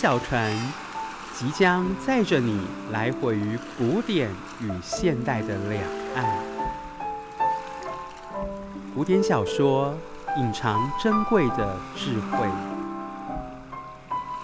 [0.00, 0.56] 小船
[1.34, 4.30] 即将载着你来回于古典
[4.60, 5.82] 与现代的两
[6.14, 6.38] 岸。
[8.94, 9.92] 古典小说
[10.36, 12.46] 隐藏珍贵的智慧，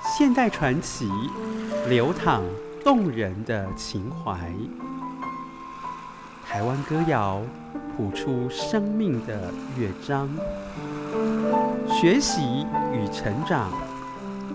[0.03, 1.09] 现代传奇
[1.89, 2.43] 流淌
[2.83, 4.37] 动人的情怀，
[6.45, 7.41] 台湾歌谣
[7.97, 10.29] 谱出生命的乐章，
[11.89, 13.71] 学习与成长。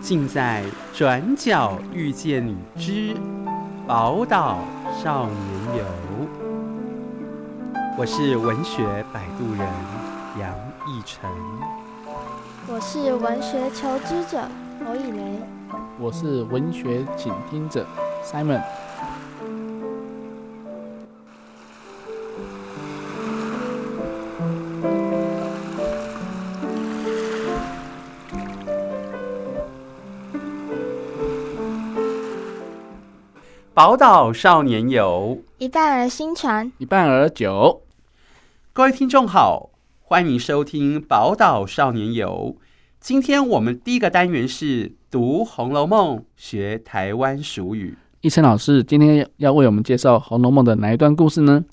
[0.01, 3.13] 尽在转角遇见你之
[3.85, 4.59] 宝岛
[5.03, 5.83] 少年游。
[7.97, 9.67] 我是文学摆渡人
[10.39, 10.49] 杨
[10.87, 11.29] 逸晨，
[12.67, 14.41] 我是文学求知者
[14.85, 15.41] 侯以雷，
[15.99, 17.85] 我是文学倾听者
[18.23, 18.61] Simon。
[33.79, 37.83] 宝岛少年游，一半儿新传，一半儿酒。
[38.73, 39.69] 各位听众好，
[40.01, 42.57] 欢迎收听宝岛少年游。
[42.99, 47.97] 今天我们第一个单元是读《红楼梦》，学台湾俗语。
[48.19, 51.63] 一晨老师今天要为我们介绍《红楼梦》的哪一段故事呢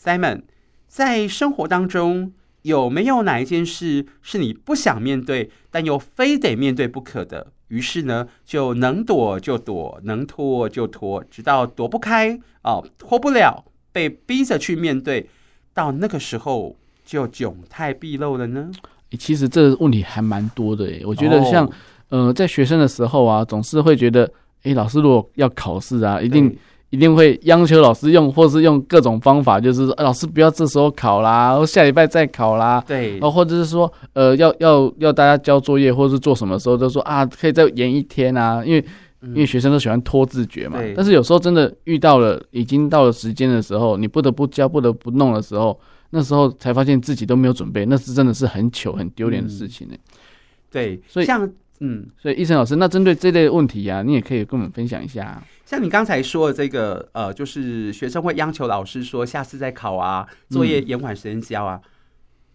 [0.00, 0.42] ？Simon，
[0.86, 7.48] 在生活当中有没有哪一件事是你不想面对，但又非得面对不可的？
[7.68, 15.28] 于是呢，就能躲就躲，能拖就拖，直到躲不开哦，脱不了，被逼着去面对，
[15.72, 18.70] 到那个时候就窘态毕露了呢？
[19.18, 21.66] 其实这个问题还蛮多的诶，我觉得像、
[22.08, 24.30] 哦、呃，在学生的时候啊，总是会觉得，
[24.64, 26.56] 诶，老师如果要考试啊，一定。
[26.90, 32.82] 一定会央求老师用，或是用各种方法，就是说，老师不要这时候考啦，然后下礼拜再考啦。
[32.86, 38.82] 对，然后或者是说，呃，要要要大家交作业，或者是做什么时候，都说啊，可以再延一天啊，因为、
[39.20, 40.78] 嗯、因为学生都喜欢拖自觉嘛。
[40.96, 45.78] 但是有时候真的遇到了，已经到了时间的时候，你不得不交，不得不弄的时候，
[46.10, 50.00] 那时候才发现自己都没有准备，那是真的是很糗、很丢脸的事情呢、欸。
[50.70, 51.50] 对，所以像
[51.80, 55.42] 嗯，所以医生老师，那针对这类问题啊，你也可以跟我们分享一下。
[55.64, 61.80] 像你刚才说的这个，呃，就是学生会央求老师说下次再考啊，作业延缓时间交啊。
[61.84, 61.90] 嗯、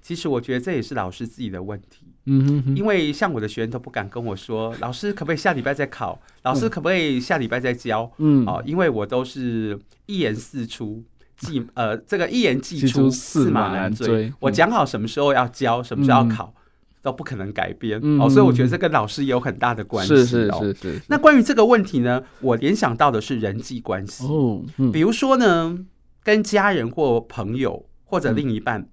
[0.02, 2.08] 其实我觉得这也是老师自己的问题。
[2.26, 6.20] 嗯哼哼，因为像我的学员都不敢跟我说，老师可不可以下礼拜再考？
[6.44, 8.10] 老师可不可以下礼拜再交？
[8.18, 11.04] 嗯，哦、呃，因为我都是一言四出，
[11.38, 14.28] 既呃，这个一言既出，驷马难追。
[14.28, 16.54] 嗯、我讲好什么时候要交，什么时候要考。
[17.04, 20.16] 嗯都不可能改变、嗯、哦，所以我觉得这跟老师也有很大的关系。
[20.16, 21.02] 是是是是。
[21.10, 25.78] 那关于这个问题呢，我联想到的是人际关系哦、嗯，比如说呢，
[26.24, 28.88] 跟家人或朋友或者另一半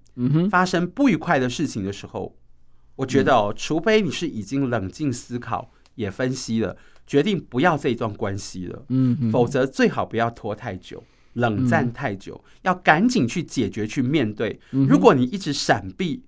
[0.49, 2.37] 发生不愉快的事情的时候，嗯、
[2.97, 6.75] 我觉得哦，除非你是已经冷静思考也分析了，
[7.07, 11.01] 决定不要这一段关系了，嗯，否则最好不要拖太久，
[11.35, 14.59] 冷战太久，嗯、要赶紧去解决去面对。
[14.71, 16.25] 如果你一直闪避。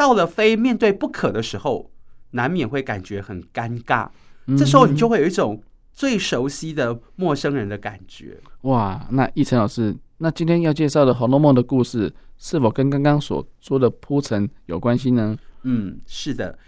[0.00, 1.90] 到了非面对不可的时候，
[2.30, 4.08] 难免会感觉很尴尬。
[4.56, 5.62] 这时候你就会有一种
[5.92, 8.38] 最熟悉的陌生人的感觉。
[8.62, 15.36] 哇，那逸晨老师，那今天要介绍的《红楼梦》的故事，是否跟刚刚所说的铺陈有关系呢？
[15.64, 16.58] 嗯，是的。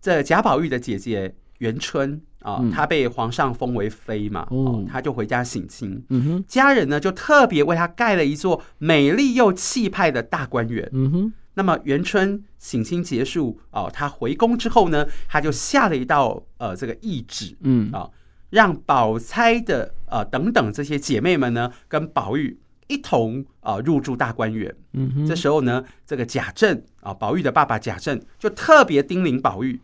[0.00, 6.04] 这贾宝玉的姐姐元春啊，嗯、她被皇上封为妃嘛，哦，她就回家省亲。
[6.08, 10.90] 嗯哼，家人呢就特别为她盖了一座美丽又气派的大观园。
[10.92, 11.32] 嗯哼。
[11.60, 18.08] 那么元春省亲结束哦，他回宫之后呢，他就下了一道呃这个懿旨，嗯啊，
[18.48, 24.74] 让宝钗的呃等等这些姐妹们呢，跟宝玉一同啊入住大观园。
[24.94, 29.78] 嗯哼，这时候呢，这个贾政啊，宝玉的爸爸贾政就特别叮咛宝玉，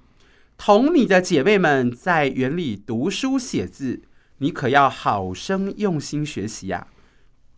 [0.56, 4.00] 同你的姐妹们在园里读书写字，
[4.38, 6.86] 你可要好生用心学习呀。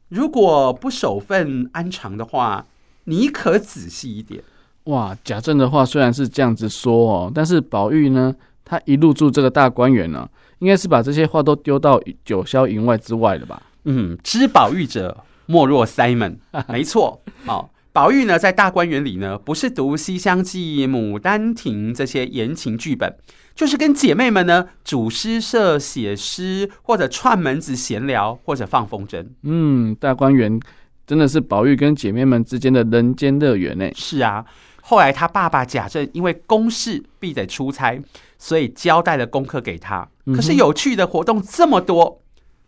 [0.09, 2.67] 如果不守份安常的话。
[3.09, 4.43] 你可仔细一点
[4.85, 5.17] 哇！
[5.25, 8.35] 贾政的话虽然是这样子说哦，但是宝玉呢，
[8.65, 10.29] 他一入住这个大观园呢，
[10.61, 13.63] 应该是把这些话都丢到九霄云外之外了吧？
[13.85, 16.37] 嗯，知宝玉者莫若 Simon，
[16.69, 17.21] 没错。
[17.45, 23.15] 好、哦，宝玉呢，在大观园里呢，不是读《西厢记》《牡丹亭》这些言情剧本，
[23.55, 29.27] 就是跟姐妹们呢组诗社写诗，或者串门子闲聊，或者放风筝。
[29.43, 30.59] 嗯，大观园
[31.09, 33.91] 真的是宝玉跟姐妹们之间的人间乐园呢。
[33.95, 34.45] 是啊，
[34.83, 37.99] 后来他爸爸贾政因为公事必得出差，
[38.37, 40.07] 所以交代了功课给他。
[40.27, 42.21] 可是有趣的活动这么多，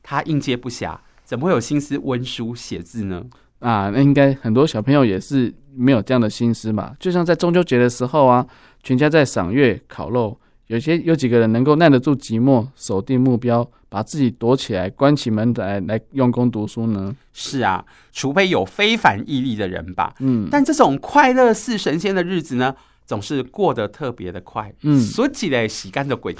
[0.02, 3.22] 他应接不暇，怎么会有心思温书写字呢？
[3.58, 6.94] 啊，那应该很多小朋友也是没有这样的心思嘛。
[6.98, 8.46] 就像在中秋节的时候啊，
[8.82, 10.40] 全家在赏月烤肉，
[10.70, 17.12] 有些有几个人能够耐得住寂寞，守定目标，把自己躲起来，关起门来来用功读书呢？
[17.32, 20.14] 是啊，除非有非凡毅力的人吧。
[20.20, 22.72] 嗯，但这种快乐似神仙的日子呢，
[23.04, 24.72] 总是过得特别的快。
[24.82, 26.32] 嗯，说起来洗干的鬼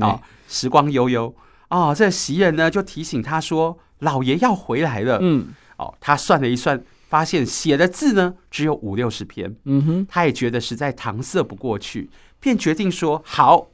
[0.00, 1.34] 哦，时光悠悠
[1.68, 5.18] 哦，这袭人呢就提醒他说，老爷要回来了。
[5.20, 5.48] 嗯。
[5.78, 9.52] 哦，他算了一算，发现写的字呢只有五六十篇。
[9.64, 12.08] 嗯哼，他也觉得实在搪塞不过去，
[12.44, 13.68] 便决定说：“好，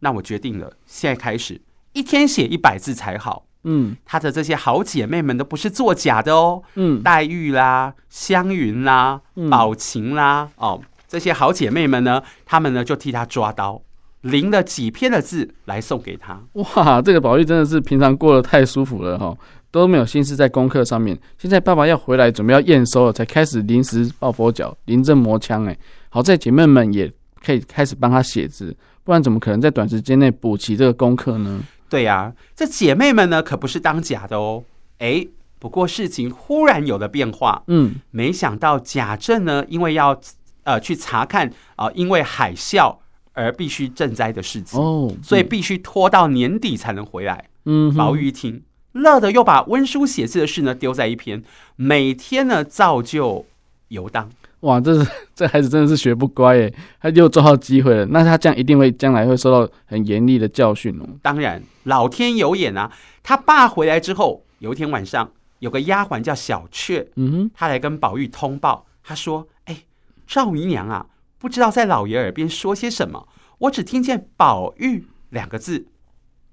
[0.00, 1.58] 那我决定了，现在开始
[1.94, 6.62] 一天写一百字才好。”嗯，她的这些好姐妹们都不是作假的哦。
[6.74, 13.80] 嗯，黛玉啦、湘云啦、宝琴啦，哦，这些好姐妹们呢，她们呢就替她抓刀，
[14.20, 16.38] 临了几篇的字来送给他。
[16.52, 19.38] 哇，这个宝玉真的是平常过得太舒服了哈、哦。
[19.70, 21.18] 都没有心思在功课上面。
[21.36, 25.64] 现在爸爸要回来，准备要验收了，才开始临时抱佛脚、临阵磨枪。
[25.66, 25.76] 哎，
[26.10, 27.12] 好在姐妹们也
[27.44, 31.60] 可以开始帮他写字，不然怎么可能在短时间内补齐这个功课呢？
[31.88, 34.64] 对呀、啊，这姐妹们呢可不是当假的哦。
[34.98, 35.26] 哎，
[35.58, 37.62] 不过事情忽然有了变化。
[37.66, 40.18] 嗯，没想到贾政呢，因为要
[40.64, 41.46] 呃去查看
[41.76, 42.96] 啊、呃，因为海啸
[43.32, 47.44] 而必须赈灾的事情哦，所以必须拖到年底才能回来。
[47.66, 48.62] 嗯，宝玉一听。
[48.92, 51.42] 乐得又把温书写字的事呢丢在一边，
[51.76, 53.44] 每天呢照旧
[53.88, 54.30] 游荡。
[54.64, 58.06] 哇，这是 这孩子真的是学不乖诶，他又抓到机会了。
[58.06, 61.06] 那他这样一定会将来会受到很严厉的教训哦。
[61.22, 62.90] 当然，老天有眼啊！
[63.22, 69.84] 他爸回来之后，有一天晚上，有个丫鬟叫小雀，嗯哼，他来跟宝玉通报，她说：“哎，
[70.26, 71.06] 赵姨娘啊，
[71.38, 73.28] 不知道在老爷耳边说些什么，
[73.58, 75.86] 我只听见宝玉两个字。”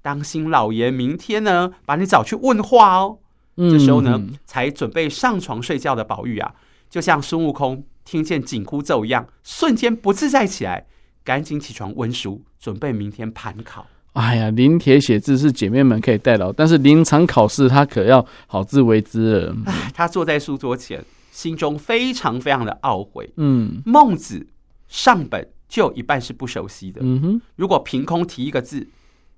[0.02, 3.18] 当心老爷明天呢，把你找去问话哦。
[3.56, 6.54] 嗯、这时候呢，才准备上床睡觉的宝玉啊，
[6.90, 10.86] 就像孙悟空听见紧箍咒一样，瞬间不自在起来，
[11.24, 13.86] 赶紧起床温书，准备明天盘考。
[14.12, 19.56] 哎呀，临帖写字是姐妹们可以代劳，但是临场考试他可要好自为之了。
[19.66, 23.30] 哎，他坐在书桌前，心中非常非常的懊悔。
[23.36, 24.46] 嗯，孟子
[24.88, 27.00] 上本就有一半是不熟悉的。
[27.02, 28.88] 嗯哼，如果凭空提一个字。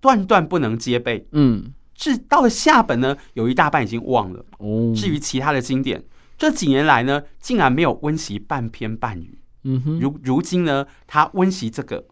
[0.00, 4.44] 断断不能接背，嗯，至到了下本呢，有一大半已经忘了。
[4.58, 6.05] 哦，至于其他的经典，
[6.36, 9.38] 这几年来呢，竟然没有温习半篇半语。
[9.62, 12.04] 嗯哼，如如今呢，他温习这个，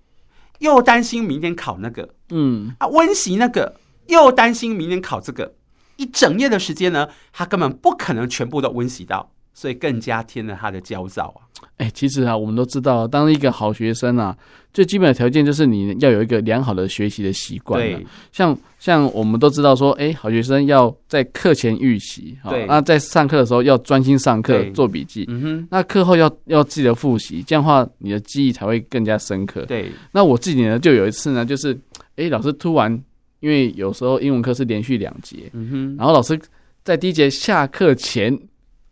[0.61, 3.77] 又担心明天考那个，嗯啊，温习那个，
[4.07, 5.55] 又担心明天考这个，
[5.97, 9.32] 一整夜的时间呢，他根本不可能全部都温习到。
[9.55, 11.41] 所以更加添了他的焦躁啊！
[11.77, 14.37] 哎，其实啊，我们都知道，当一个好学生啊，
[14.73, 17.81] 最基本的条件就是你要有一个良好的学习的习惯。
[17.81, 25.25] 对，像像我们都知道说，哎，好学生要在课前预习，对，那在上课的时候要专心上课做笔记。
[25.29, 29.65] 嗯哼，那课后要要记得复习，这样的话你的记忆才会更加深刻。
[29.67, 31.79] 对，那我自己呢，就有一次呢，就是
[32.17, 32.93] 哎，老师突然，
[33.41, 36.39] 因为有时候英文课是连续两节，嗯哼，然后老师
[36.83, 38.37] 在第一节下课前。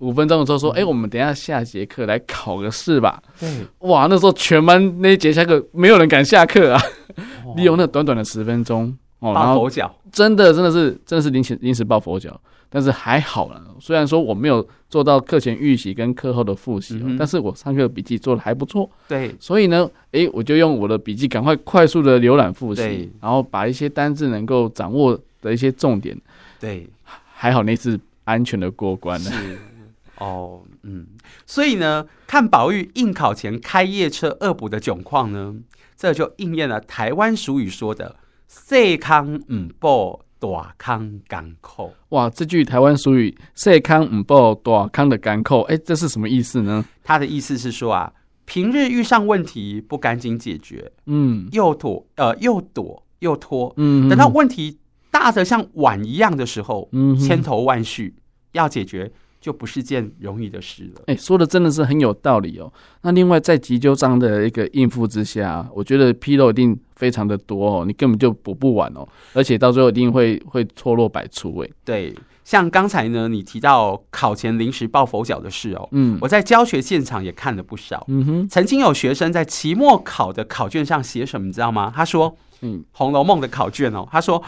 [0.00, 3.48] 五分钟的时候说：“哎、欸，我们等一下下节课来考个试吧。”对，
[3.80, 6.82] 哇，那时候全班那一节下课没有人敢下课啊！
[7.44, 13.62] 哦、利用那短短的十分钟哦，抱佛脚，真的真的是真的是临时临时抱佛脚，但是还好了。
[13.78, 18.88] 虽然说我没有做到课前预习跟课后的复习，嗯、但是我上课笔记做的还不错。
[19.06, 26.18] 对，所以呢，哎、欸，我就用我的笔记赶快快速的浏览复习，然后把一些单字能够掌握的一些重点，
[26.58, 26.88] 对，
[27.34, 29.30] 还好那次安全的过关了。
[30.20, 31.06] 哦，嗯，
[31.46, 35.56] 所以呢，看宝玉应考前开夜车恶补的窘况呢，
[35.96, 41.94] 这就应验了台湾俗语说的“细康唔报，大康干扣”。
[42.10, 46.84] 哇，这句台湾俗语“细康唔报，大康”的干扣，哎，这是什么意思呢？
[47.02, 48.12] 他的意思是说啊，
[48.44, 54.78] 平日遇上问题不赶紧解决，嗯，又躲呃又躲又拖，嗯，等到问题
[55.10, 58.16] 大的像碗一样的时候，嗯，千头万绪
[58.52, 59.10] 要解决。
[59.40, 61.02] 就不是件容易的事了。
[61.06, 62.70] 哎，说的真的是很有道理哦。
[63.02, 71.56] 那另外在急救章的一个应付之下，我觉得纰漏一定非常的多哦，你根本就补不完哦，而且到最后一定会会错落百出。
[71.60, 78.04] 哎，对，像刚才呢，你提到考前临时抱佛脚的事哦，嗯，我在教学现场也看了不少。
[78.08, 81.90] 嗯哼，曾经有学生在期末考的考卷上写什么，你知道吗？
[81.94, 84.42] 他说，嗯，《红楼梦》的考卷哦，他说，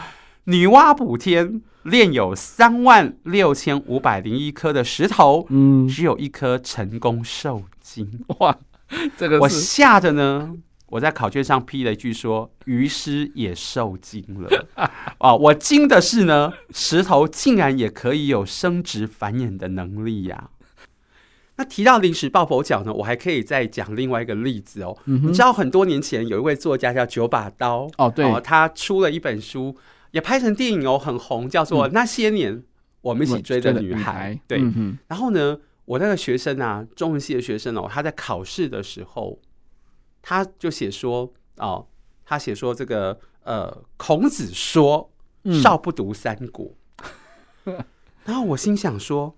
[0.45, 8.23] 女娲补天炼有三万六千五百零一颗的石头，嗯，只有一颗成功受精。
[8.39, 8.57] 哇，
[9.17, 10.55] 这个我吓得呢。
[10.87, 14.67] 我在考卷上批了一句说：“鱼师也受精了。
[15.17, 20.53] ”哦，我惊的是呢，石头竟然也可以有生殖繁衍的能力呀、啊！
[21.55, 24.95] 那提到临时抱佛脚呢，我还可以再讲另外一个例子哦。
[25.05, 29.75] 嗯、你知道很多年前有一位作家叫九把刀哦，对哦，他出了一本书，
[30.13, 32.63] 也拍成电影哦，很红，叫做《那些年
[33.01, 34.33] 我们一起追的女孩》。
[34.47, 39.39] 对，嗯、然后呢，我那个学生啊，中文系的学生哦，他在考试的时候。
[40.25, 41.85] 他就写说哦，
[42.23, 45.11] 他写说这个呃，孔子说
[45.61, 46.73] 少不读三国，
[47.65, 47.83] 嗯、
[48.23, 49.37] 然后我心想说，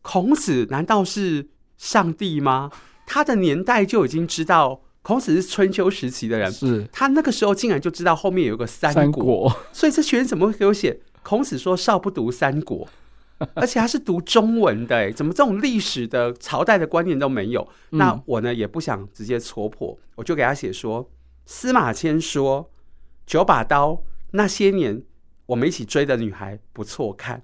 [0.00, 2.70] 孔子难道是上帝吗？
[3.04, 12.88] 他的年代就已经知道孔子是春秋时期的人，是他那个时候竟然就知道后面有个三国，三国所以这学生怎么会给我写孔子说少不读三国？
[13.54, 17.66] 而且他是读中文的，哎，怎么这种历史的朝代的观念都没有？
[17.88, 21.10] 那我呢也不想直接戳破，我就给他写说：
[21.46, 22.70] 司马迁说
[23.26, 24.02] 九把刀
[24.32, 25.02] 那些年
[25.46, 27.42] 我们一起追的女孩不错看。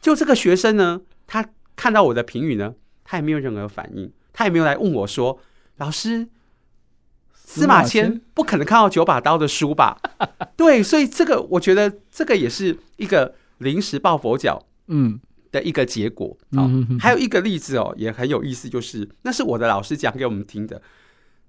[0.00, 2.74] 就这个学生呢，他看到我的评语呢，
[3.04, 5.38] 他也没有任何反应，他也没有来问我说：
[5.76, 6.26] 老师，
[7.46, 9.96] 司马迁不可能看到九把刀的书吧？
[10.54, 14.62] 对，所以这个我觉得这个也是一个临时抱佛脚。
[14.88, 15.18] 嗯。
[15.52, 20.82] 的一个结果啊，哦，还有一个例子哦，也很有意思，就是那是我的老师讲给我们听的。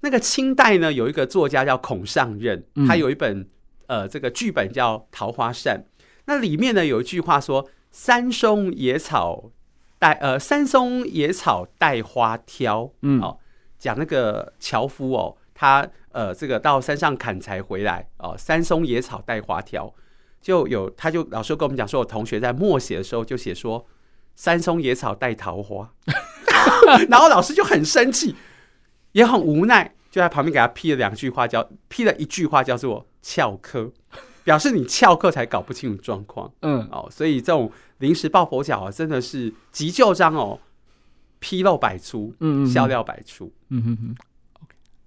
[0.02, 3.50] 那个清代呢，有一个作家叫孔尚任，他有一本
[3.88, 5.84] 呃这个剧本叫《桃花扇》，
[6.26, 9.52] 那里面呢有一句话说：“山松野草
[10.00, 13.40] 带呃山松野草带花挑。”嗯，哦，
[13.78, 19.92] 讲那个樵夫哦，他呃这个到山上砍柴回来哦，山松野草带花条，
[20.40, 23.88] 就有他就老师跟我们讲说，我同学在默写的时候就写说。
[24.36, 25.92] 山松野草带桃花，
[27.10, 28.36] 然后老师就很生气，
[29.14, 33.92] 也很无奈，就在旁边给他批了两句话，叫批了一句话叫做翘课，
[34.44, 36.54] 表示你翘课才搞不清楚状况。
[36.62, 40.60] 嗯，哦，所以这种临时抱佛脚啊，真的是急救章哦，
[41.42, 44.16] 纰漏百出，嗯，笑料百出，嗯哼哼。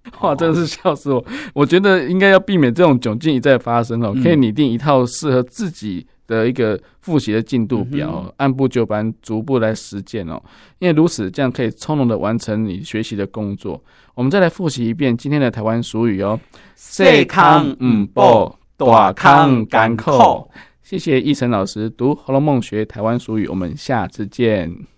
[0.21, 1.23] 哇，真的是笑死我！
[1.53, 10.41] 我觉得应该要避免这种窘境一再发生哦，可以拟定一套适合自己的一个复习的进度表，嗯、按部就班，逐步来实践哦。
[10.79, 13.81] 因为如此，这样可以从容的完成你学习的工作。
[14.15, 16.39] 我们再来复习一遍今天的台湾俗语哦：
[16.75, 20.49] 细康唔报，大康干扣。
[20.81, 24.90] 谢谢奕成老师读《红楼梦》学台湾俗语，我们下次见。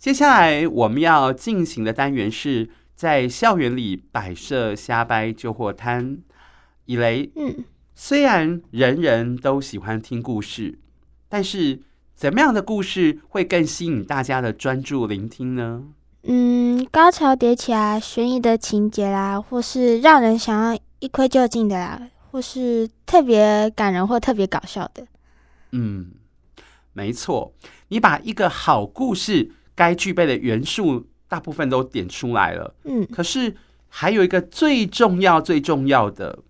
[0.00, 6.16] 接下来我们要进行的单元是在校园里摆设瞎掰旧货摊。
[6.86, 7.62] 以雷，嗯，
[7.94, 10.78] 虽然人人都喜欢听故事，
[11.28, 11.82] 但是
[12.14, 15.84] 怎么样的故事会更吸引大家的专注聆听呢？
[16.22, 25.06] 嗯，高潮迭起啊，悬疑的情节啦，或是让人想要一窥究竟的啦，或是特别感人或特别搞笑的。
[25.72, 26.12] 嗯。
[26.92, 27.52] 没错，
[27.88, 32.74] 你把一个好故事该具备的元素大部分都点出来了。
[32.84, 33.56] 嗯，可是
[33.88, 36.40] 还有一个最重要、最重要的，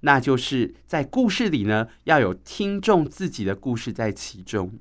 [0.00, 4.72] 那就是在故事里呢，要有听众自己的故事在其中。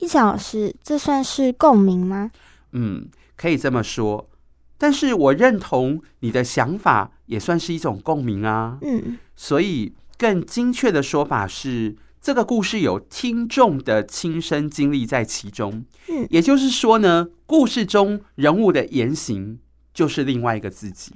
[0.00, 2.30] 一小老师，这算是共鸣吗？
[2.72, 4.28] 嗯，可以这么说。
[4.76, 8.76] 但是我认同你的想法，也算是一种共鸣啊。
[8.82, 15.84] 嗯，所以更精确的说法是，这个故事有听众的亲身经历在其中。
[16.08, 19.58] 嗯，也就是说呢，故事中人物的言行
[19.92, 21.12] 就是另外一个自己。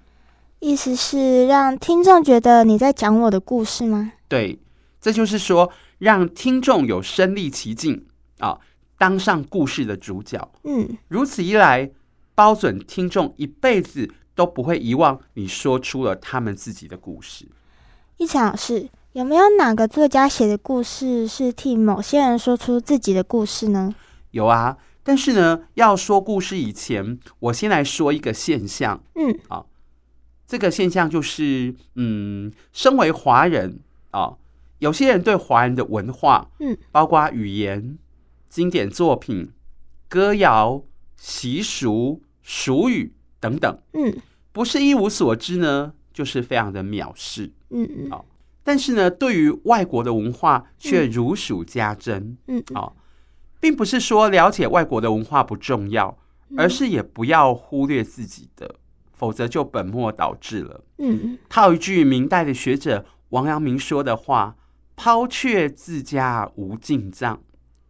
[0.58, 4.12] 意思是让听众觉得你在讲我的故事吗？
[4.28, 4.58] 对，
[5.00, 8.04] 这就是说让听众有身历其境
[8.40, 8.58] 啊，
[8.98, 10.52] 当上故事的主角。
[10.64, 11.90] 嗯，如此一来。
[12.34, 17.48] 包准听众一辈子都不会遗忘你说出了他们自己的故事。
[18.18, 23.94] 一强老师，有没有哪个作家写的故事是替某些人说出自己的故事呢？
[24.30, 29.02] 有啊，但是呢，要说故事以前，我先来说一个现象。
[29.14, 29.64] 嗯，啊，
[30.46, 34.36] 这个现象就是，嗯，身为华人啊，
[34.78, 37.98] 有些人对华人的文化，嗯，包括语言、
[38.48, 39.50] 经典作品、
[40.08, 40.82] 歌谣、
[41.16, 42.22] 习俗。
[42.50, 44.16] 俗语等等，嗯，
[44.52, 48.24] 不是一无所知呢，就是非常的藐视，嗯嗯，好，
[48.68, 52.94] 但是呢，对于外国的文化却如数家珍，嗯，好，
[53.58, 56.18] 并不是说了解外国的文化不重要，
[56.54, 58.74] 而是也不要忽略自己的，
[59.14, 64.54] 否则就本末倒置了，嗯，套一句明代的学者王阳明说的话
[64.94, 67.40] ：“抛却自家无尽藏，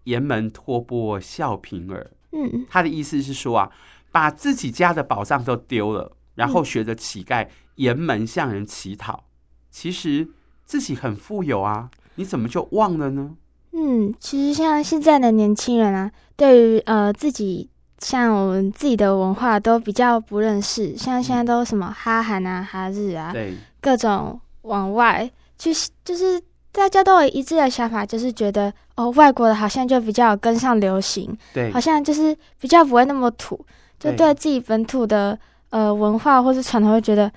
[0.05, 3.73] 沿门托钵笑贫儿。”嗯，他的意思是说啊。
[4.13, 9.25] 把自己家的宝藏都丢了，然后学着乞丐沿门向人乞讨，
[9.71, 10.27] 其实
[10.69, 13.31] 自己很富有啊，你怎么就忘了呢？
[13.73, 26.39] 嗯，其实像现在的年轻人啊，对于呃自己像我们自己的文化都比较不认识，像现在都什么哈韩啊、哈日啊，对，各种往外，就是就是
[26.71, 33.59] 大家都有一致的想法，就是觉得哦，外国的好像就比较跟上流行，对，好像就是比较不会那么土。
[33.99, 35.37] 就对自己本土的
[35.71, 37.29] 呃文化或是传统会觉得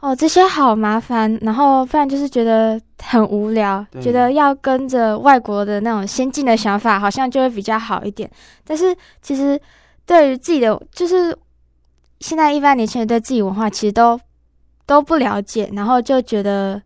[0.00, 8.30] 哦，这些好麻烦，然后不然就是觉得很无聊，觉得要跟着外国的那种先进的想法，好像就会比较好一点。
[8.64, 9.60] 但是其实
[10.04, 11.36] 对于自己的，就是
[12.20, 14.20] 现在一般年轻人对自己文化其实都
[14.84, 16.80] 都不了解，然后就觉得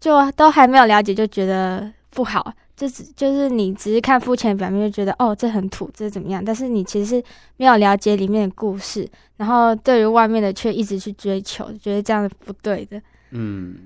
[0.00, 2.52] 就都还没有了解，就觉得不好。
[2.80, 6.42] 就只就是你只是看肤浅表面就觉得哦，这很土，这是怎么样？
[6.42, 7.22] 但是你其实是
[7.58, 12.98] 没有了解里面的故事，然后对于外面的却一直去追求，觉得这样是不对的。
[13.32, 13.80] 嗯，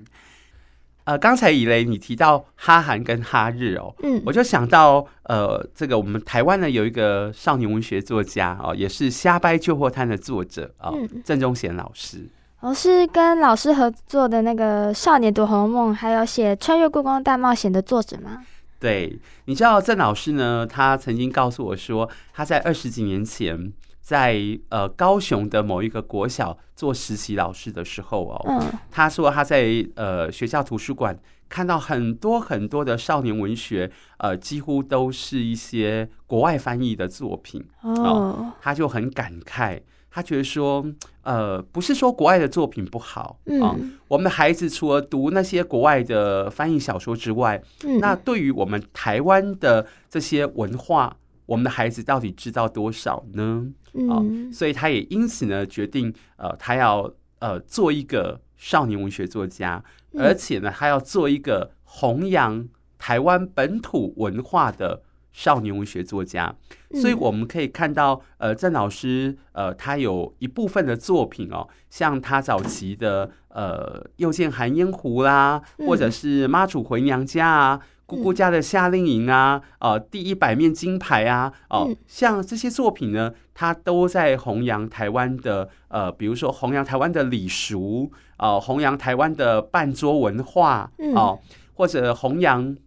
[1.03, 10.93] 呃，刚才以雷你提到哈韩跟哈日哦，嗯，我就想到呃，这个我们台湾呢有一个少年文学作家哦，也是《瞎掰旧货摊》的作者啊，
[11.25, 12.25] 郑、哦、中贤老师。
[12.61, 18.43] 哦、是跟老师合作的那个《少年读红楼梦》，还有写《穿越故宫大冒险》的作者吗？
[18.85, 20.63] 对，你知道郑老师呢？
[20.63, 31.17] 他曾经告诉我说，他在二十几年前在呃高雄的某一个国小做实习老师的时候哦，嗯，他说他在呃学校图书馆
[31.49, 39.81] 看到很多很多的少年文学，呃，几乎都是一些国外翻译的作品哦，哦，他就很感慨。
[40.15, 40.85] 他觉得说，
[41.23, 53.65] 呃，不是说国外的作品不好啊，嗯，我们的孩子除了读那些国外的翻译小说之外，嗯，那对于我们台湾的这些文化，我们的孩子到底知道多少呢？
[54.09, 59.83] 啊，嗯，所以他也因此呢，决定，呃，他要呃做一个少年文学作家，
[60.17, 62.65] 而且呢，他要做一个弘扬
[62.97, 65.01] 台湾本土文化的。
[65.35, 66.55] 少年文学作家，
[66.93, 91.37] 所以我们可以看到，呃，郑老师，呃，他有一部分的作品哦，像他早期的，呃，《又见寒烟湖》啦，或者是《妈祖回娘家》啊，《姑姑家的夏令营》啊，呃，《第一百面金牌》啊，哦，像这些作品呢，他都在弘扬台湾的，呃，比如说弘扬台湾的礼俗，呃，弘扬台湾的半桌文化，哦，
[91.73, 92.77] 或者弘扬。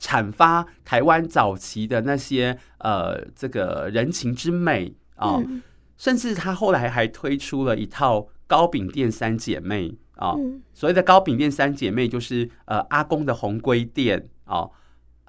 [0.00, 5.40] 阐发台湾早期的那些呃，这个人情之美啊，
[5.96, 10.34] 甚至他后来还推出了一套糕饼店三姐妹啊。
[10.72, 14.70] 所谓的糕饼店三姐妹，就是呃阿公的红龟店啊、哦，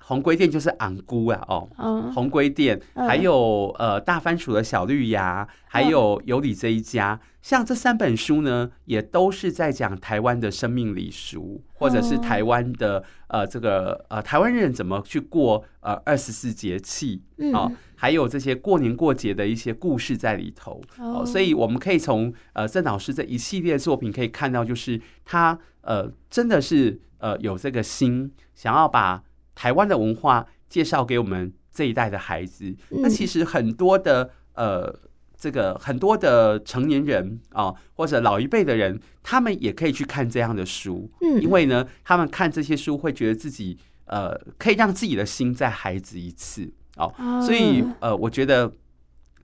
[0.09, 17.21] 红龟店就是昂姑啊，哦，嗯、红龟店，还有呃大番薯的小绿芽，还有有里这一家，像这三本书呢，也都是在讲台湾的生命礼俗，或者是台湾的呃这个呃台湾人怎么去过呃二十四节气
[17.53, 20.81] 啊，还有这些过年过节的一些故事在里头。
[20.97, 29.21] 哦，所以我们可以从呃郑老师这一系列作品可以看到，就是他呃真的是呃有这个心想要把。
[29.59, 34.97] 台湾的文化介绍给我们这一代的孩子，那其实很多的呃，
[35.37, 47.13] 这个很多的成年人啊，或者老一辈的人，他们也可以去看这样的书，嗯，因为呢，他们看这些书会觉得自己呃，可以让自己的心再孩子一次哦，
[47.45, 48.71] 所以呃，我觉得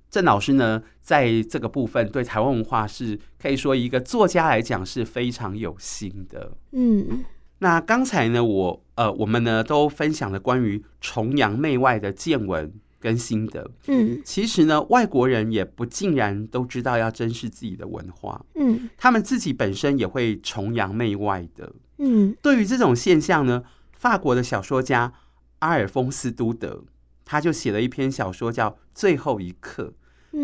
[0.10, 7.26] 郑老师呢，在这个部分对台湾文化是可以说一个作家来讲是非常有心的，嗯。
[7.66, 13.72] 那刚才呢，我呃，我们呢都分享了关于崇洋媚外的见闻跟心得。
[13.88, 18.40] 嗯，其实呢，外国人也不尽然都知道要珍视自己的文化。
[18.54, 21.74] 嗯，他们自己本身也会崇洋媚外的。
[21.98, 25.12] 嗯，对于这种现象呢，法国的小说家
[25.58, 26.84] 阿尔丰斯·都德
[27.26, 29.92] 他就写了一篇小说叫《最后一课》。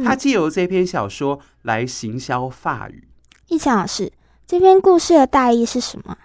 [0.04, 3.08] 他借由这篇小说来行销法语。
[3.50, 4.12] 一强老师，
[4.48, 6.18] 这篇故事的大意是什么？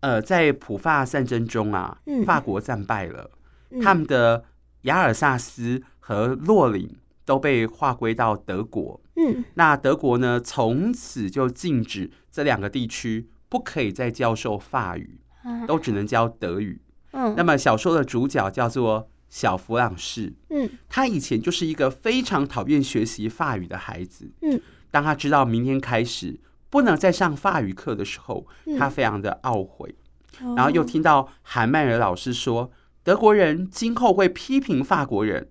[0.00, 3.30] 呃，在普法战争中啊，法国战败了，
[3.70, 4.44] 嗯、他们的
[4.82, 6.88] 雅尔萨斯和洛林
[7.24, 9.00] 都被划归到德国。
[9.16, 16.80] 嗯，那德国呢，从此就禁止这两个地区不可以再教授法语，啊、都只能教德语。
[17.12, 20.32] 嗯，那么小说的主角叫做小弗朗士。
[20.50, 24.30] 嗯，他以前就是一个非常讨厌学习法语的孩子。
[24.42, 26.38] 嗯，当他知道明天开始。
[26.76, 28.46] 不能再上法语课的时候，
[28.78, 29.94] 他非常的懊悔。
[30.42, 32.70] 嗯、然后又听到韩曼尔老师说，
[33.02, 35.48] 德国人今后会批评法国人，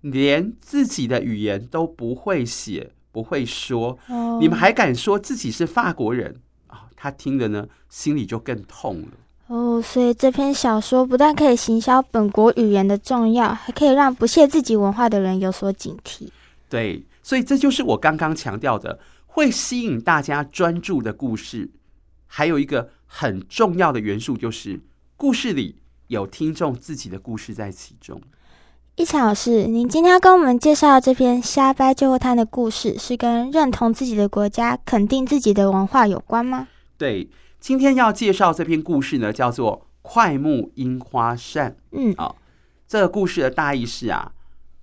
[0.00, 6.86] 连自己的语言都不会写、不会说，哦、你们还敢说自己是法国人啊？
[6.96, 9.08] 他听的呢，心里就更痛了。
[9.48, 16.30] 哦，所以这篇小说不但可以行销本国语言的重要，还可以让不屑自己文化的人有所警惕。
[16.70, 18.98] 对，所以这就是我刚刚强调的。
[19.36, 21.70] 会吸引大家专注的故事，
[22.26, 24.80] 还有一个很重要的元素，就是
[25.14, 28.18] 故事里有听众自己的故事在其中。
[28.94, 36.66] 一强老师，您今天要跟我们介绍的这篇《瞎掰救国摊》的故事，是跟认同自己的国家、肯定自己的文化有关吗？
[36.96, 37.28] 对，
[37.60, 41.72] 今天要介绍这篇故事呢，叫做《快木樱花扇》。
[41.92, 42.36] 嗯，啊、哦，
[42.88, 44.32] 这个故事的大意是啊，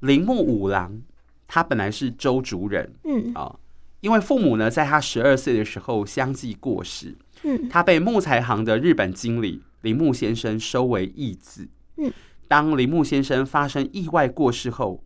[0.02, 1.02] 铃木五郎
[1.48, 2.94] 他本来是周族人。
[3.06, 3.60] 嗯，啊、哦。
[4.04, 12.12] 因为父母呢，在他十二岁的时候相继过世，嗯，他被木材行的日本经理铃木先生收为义子，嗯，
[12.50, 15.02] 当铃木先生发生意外过世后，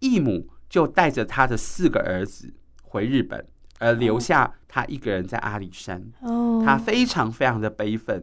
[0.00, 3.42] 义母就带着他的四个儿子回日本，
[3.78, 6.02] 而留下他一个人在阿里山。
[6.20, 8.22] 哦，他非常非常的悲愤，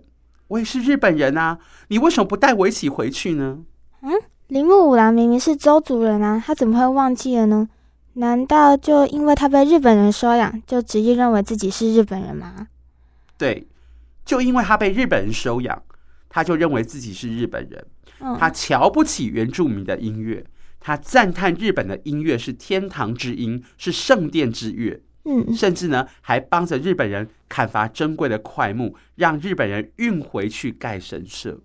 [0.50, 3.65] 我也是日本人啊，你为什么不带我一起回去呢？
[4.04, 4.12] 嗯，
[4.46, 7.68] 铃木五郎明明是周族人啊，他怎么会忘记了呢？
[8.13, 12.67] 难道就因为他被日本人收养，就执意认为自己是日本人吗？
[13.38, 13.67] 对，
[14.26, 15.82] 就因为他被日本人收养，
[16.28, 17.86] 他就认为自己是日本人。
[18.22, 20.45] 嗯、他瞧不起原住民的音乐，
[20.80, 25.02] 他赞叹日本的音乐是天堂之音，是圣殿之乐。
[25.24, 31.60] 嗯，甚至呢，还帮着日本人砍伐珍贵的块木，让日本人运回去盖神社。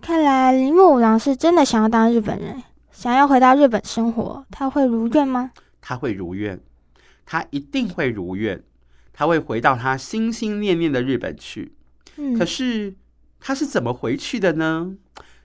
[0.00, 5.50] 看来铃木五郎是真的想要当日本人，想要回到日本生活，他会如愿吗？
[5.88, 6.58] 他会如愿，
[7.24, 8.60] 他一定会如愿，
[9.12, 11.74] 他会回到他心心念念的日本去。
[12.16, 12.92] 嗯，可是
[13.38, 14.96] 他是怎么回去的呢？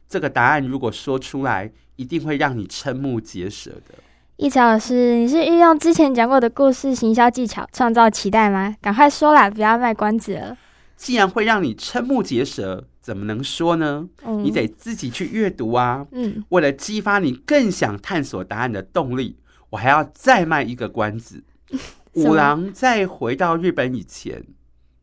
[0.09, 3.93] 这个答案如果说出来，一定会让你瞠目结舌的。
[4.37, 8.75] 奕强老师，你是运用之前讲过的故事行销技巧，创造期待吗？
[8.81, 10.57] 赶快说啦，不要卖关子了。
[10.97, 14.09] 既然会让你瞠目结舌，怎么能说呢？
[14.23, 16.07] 嗯，你得自己去阅读啊。
[16.11, 19.35] 嗯，为了激发你更想探索答案的动力。
[19.71, 21.43] 我还要再卖一个关子。
[22.13, 24.45] 五郎在回到日本以前，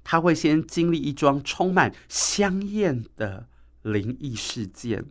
[0.04, 3.46] 他会先经历一桩充满香艳的
[3.82, 5.06] 灵异事件，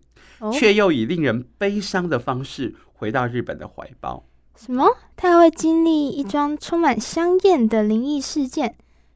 [0.53, 4.23] 却又以令人悲伤的方式回到日本的怀抱。
[4.55, 4.95] 什么？
[5.15, 8.75] 他还会经历一桩充满香艳的灵异事件？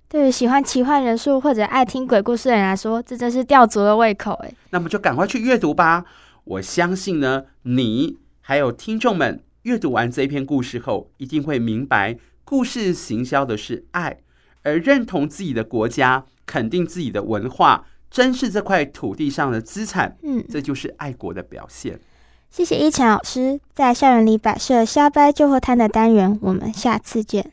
[0.09, 4.55] 对于喜欢奇幻人数或者爱听鬼故事的人来说，这真是吊足了胃口诶。
[4.71, 6.03] 那么就赶快去阅读吧！
[6.43, 9.43] 我相信呢，你还有听众们。
[9.63, 14.17] 阅读完这篇故事后，一定会明白，故事行销的是爱，
[14.63, 21.99] 而认同自己的国家、肯定自己的文化、珍视这块土地上的资产，嗯，这就是爱国的表现。
[22.49, 27.51] 谢谢一晨老师，在校园里摆设瞎掰旧货摊的单元，我们下次见。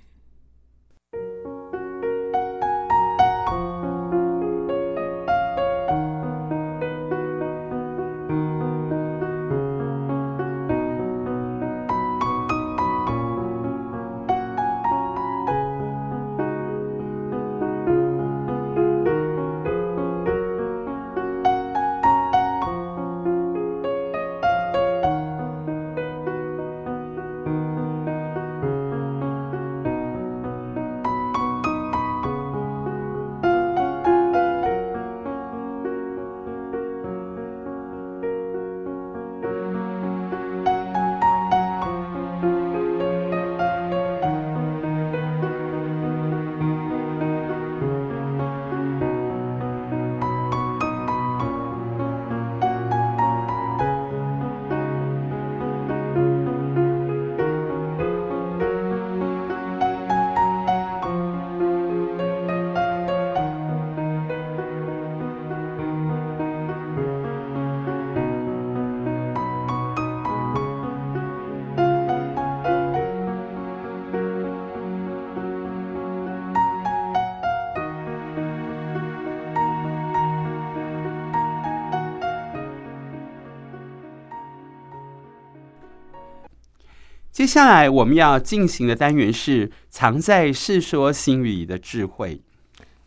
[87.49, 92.43] 下来我们要进行的单元是藏在《世说新语》里的智慧。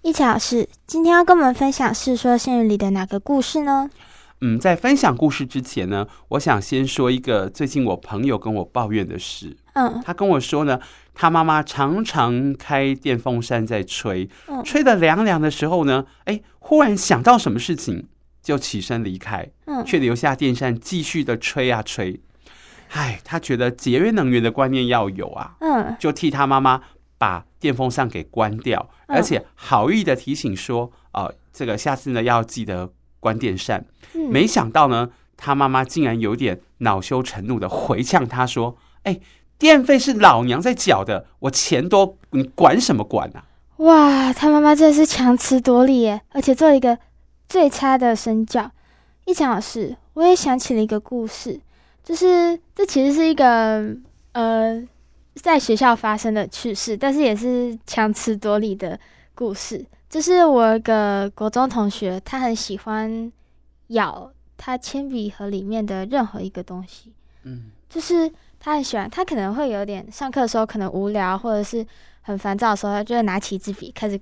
[0.02, 3.88] 依晨老师，今天要跟我们分享《世说新语》里的哪个故事呢？
[4.44, 9.56] 嗯，在分享故事之前呢，我想先说一个最近我朋友跟我抱怨的事。
[9.74, 10.80] 嗯，他跟我说呢，
[11.14, 18.08] 他妈妈常常开电风扇在吹，嗯，吹的凉凉的时候呢，哎，忽然想到什么事情，
[18.42, 22.20] 就起身离开，嗯，却留下电扇继续的吹啊吹。
[22.94, 26.82] 唉，他觉得节约能源的观念要有啊，嗯，就替他妈妈
[27.18, 33.86] 把电风扇给关掉，嗯、而且好意的提醒说，呃，这个下次呢要记得关电扇。
[34.14, 39.20] 嗯、没想到呢，他妈妈竟然有点恼羞成怒的回呛他说：“哎，
[39.58, 43.46] 电费是老娘在缴的，我钱多，你管什么管啊？”
[43.78, 47.00] 哇，他妈妈真的是强词夺理耶，而且做一个
[47.48, 48.70] 最差的身教。
[49.26, 51.62] 一讲老师，我也想起了一个故事。
[52.04, 53.96] 就是这其实是一个
[54.32, 54.82] 呃，
[55.36, 59.00] 在学校发生的趣事，但是也是强词夺理的
[59.36, 59.86] 故事。
[60.10, 63.32] 就是我有一个国中同学，他很喜欢
[63.88, 67.14] 咬他铅笔盒里面的任何一个东西。
[67.44, 71.86] 嗯，就是他很喜欢，他可能会有点上课的时候可能无聊或者是
[72.22, 74.20] 很烦躁的时候，他就会拿起一支笔开始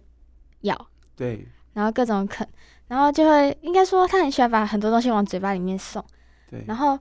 [0.62, 0.88] 咬。
[1.16, 2.48] 对，然后各种啃，
[2.88, 6.04] 然后就会应该说他很喜欢把很多东西往嘴巴里面送。
[6.50, 7.00] 对，然后。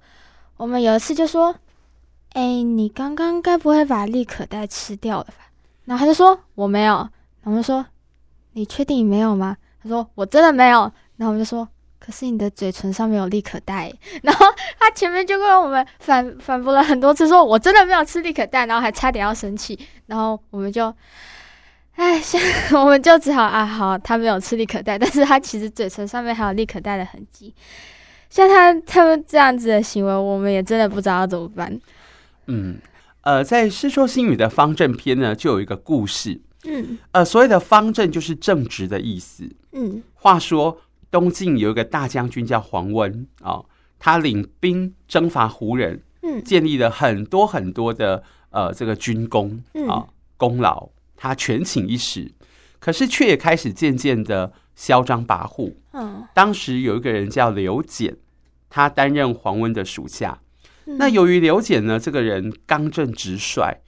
[0.59, 1.55] 我们有一次就说
[2.35, 5.49] ：“哎、你刚刚该不会把立可带吃掉了吧？”
[5.87, 7.09] 然后他就说：“我没有。”
[7.45, 7.87] 我们说
[8.53, 10.81] ：“你确定你没有吗？”他说：“我真的没有。”
[11.17, 11.67] 然后我们就说
[11.99, 13.91] ：“可是你的嘴唇上面有立可带。”
[14.23, 14.45] 然后
[14.79, 19.79] 他前面就跟我们反反驳了很多次，说：“我真的没有吃立可带。”然后还差点要生气。
[20.07, 20.93] 然后我们就，
[21.95, 22.41] 哎，现
[22.79, 27.55] 我们就只好啊，好，他没有吃立可带，但是他其实嘴唇上面还有立可带的痕迹。
[28.31, 31.81] 像他他们这样子的行为，我们也真的不知道要怎么办。
[32.47, 32.77] 嗯，
[33.23, 36.41] 呃，在《世说新语》的方正篇呢，就有一个故事。
[36.65, 39.49] 嗯，呃，所谓的方正就是正直的意思。
[39.73, 40.79] 嗯，话说
[41.11, 43.67] 东晋有一个大将军叫黄温啊、哦，
[43.99, 52.31] 他领兵征伐胡人，嗯，建立了很多很多的呃这个军功啊、哦、功劳，他权倾一时，
[52.79, 54.53] 可是却也开始渐渐的。
[54.79, 55.75] 嚣张跋扈。
[55.91, 58.17] 嗯，当时有一个人叫刘简，
[58.71, 60.41] 他担任黄温的属下。
[60.85, 63.79] 那由于刘简呢，这个人刚正直率，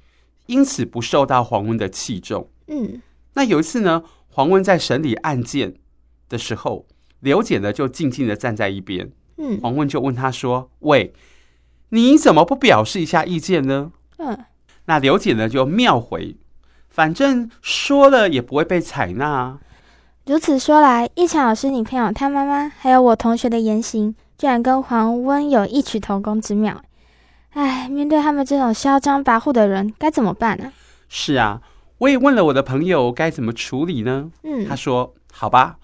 [0.46, 2.50] 因此不受到黄温的器重。
[2.66, 3.00] 嗯，
[3.34, 5.76] 那有一次呢，黄温在审理案件
[6.28, 6.86] 的时候，
[7.20, 9.12] 刘简呢就静静的站在一边。
[9.38, 11.14] 嗯，黄温就问他说：“喂，
[11.90, 14.44] 你怎么不表示一下意见呢？”嗯，
[14.86, 16.36] 那刘简呢就妙回
[16.90, 19.60] ：“反正说了也不会被采纳。”
[20.30, 26.80] 如此说来，一晨老师女朋友他妈妈还有我同学的言行，居然跟黄温有异曲同工之妙。
[27.48, 30.72] 哎，面对他们这种嚣张跋扈的人，该怎么办呢？
[31.08, 31.60] 是啊，
[31.98, 34.30] 我也问了我的朋友该怎么处理呢？
[34.44, 35.78] 嗯，他说：“好吧，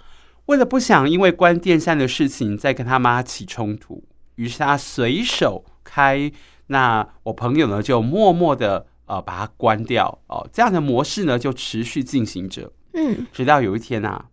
[0.45, 4.05] 为了不想因为关电扇的事情再跟他妈起冲突，
[4.37, 6.31] 于是他随手开，
[6.69, 12.71] 那我朋友呢就默默的呃把它关掉哦，这样的模式呢就持续进行着。
[12.95, 14.27] 嗯，直到有一天啊。”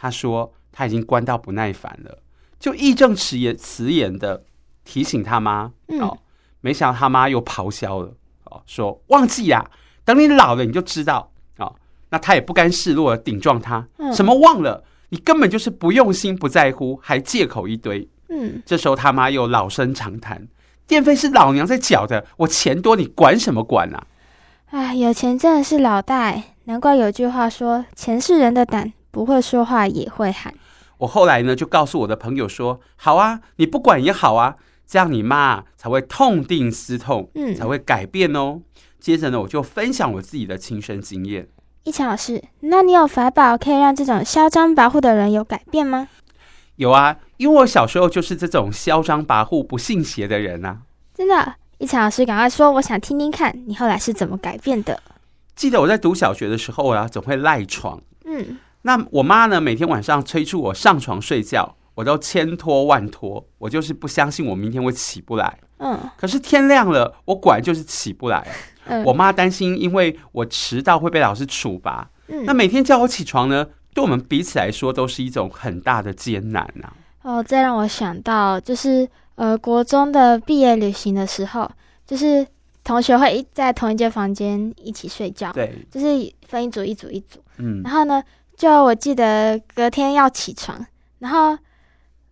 [0.00, 2.20] 他说：“他已经关到不耐烦了，
[2.58, 4.44] 就义正辞严辞严的
[4.82, 5.70] 提醒他妈。
[5.88, 6.16] 嗯、哦，
[6.62, 9.70] 没想到他妈又咆哮了，哦，说忘记呀、啊，
[10.06, 11.30] 等你老了你就知道。
[11.58, 11.76] 哦，
[12.08, 14.82] 那他也不甘示弱的顶撞他，嗯、什么忘了？
[15.10, 18.08] 你根本就是不用心、不在乎，还借口一堆。
[18.30, 20.48] 嗯，这时候他妈又老生常谈，
[20.86, 24.06] 电费是老娘在缴的，我钱多，你管什么管啊？
[24.70, 30.54] 哎，有钱真的是老大，难怪有句话说：“钱是人的胆，不会说话也会喊。”
[30.98, 38.60] 我后来呢，就告诉我的朋友说：“好啊，你不管也好啊，这样你妈才会痛定思痛，嗯，才会改变哦。”
[39.00, 41.48] 接着呢，我就分享我自己的亲身经验。
[41.84, 46.08] 一强老师，那你有法宝可以让这种嚣张跋扈的人有改变吗？
[46.76, 50.80] 有啊，因为我小时候就是这种嚣张跋扈、不信邪的人啊。
[51.14, 51.54] 真的。
[51.78, 55.02] 一强老师，赶快说，我想听听看你后来是怎么改变的。
[55.56, 57.98] 记得我在读小学的时候啊，总会赖床。
[58.26, 65.58] 嗯，那我妈呢，每天晚上催促我上床睡觉，我都千拖万拖，我就是不相信我明天会起不来。
[65.78, 68.46] 嗯，可是天亮了，我果然就是起不来。
[68.86, 72.10] 嗯，我妈担心，因为我迟到会被老师处罚。
[72.28, 76.92] 嗯，那每天叫我起床呢，对我们彼此来说都是一种很大的艰难啊。
[77.22, 79.08] 哦，这让我想到就是。
[79.36, 81.70] 呃，国中的毕业旅行的时候，
[82.06, 82.46] 就是
[82.84, 88.22] 同学会一在同一间房间一起睡觉，对，就是分一组一组一组，嗯，然后呢，
[88.60, 90.84] 就我记得隔天要起床，
[91.20, 91.56] 然后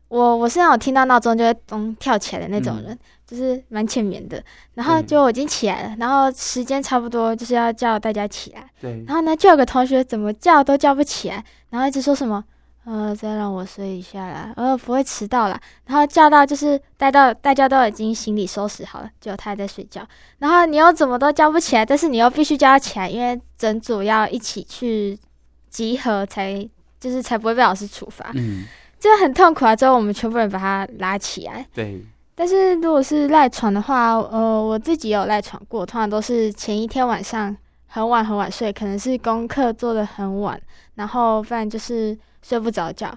[0.09, 12.45] 我我是那种听到闹钟就会咚跳起来的那种人，嗯、就是蛮浅眠的，然后就我已经起来了，然后时间差不多就是要叫大家起来，对，然后呢，就有个同学怎么叫都叫不起来，然后一直说什么。
[12.85, 15.61] 呃，再让我睡一下啦，呃，不会迟到啦。
[15.85, 20.01] 然后叫到就是待到大家都已经行李收拾好了，就他还在睡觉。
[20.39, 25.19] 然后你又怎么都叫不起来，但是你又必须叫他起来，因为整组要一起去
[25.79, 28.33] 集合才，就是才不会被老师处罚。
[28.35, 28.65] 嗯，
[28.99, 29.77] 就很痛苦啊。
[29.77, 31.65] 之后我们全部人把他拉起来。
[31.73, 32.05] 对。
[32.35, 40.61] 但是如果是赖床的话，呃，我自己也有赖床过，通常都是前一天晚上很晚很晚睡，可能是功课做的很晚，
[40.97, 42.19] 然后不然就是。
[42.41, 43.13] 睡不着觉，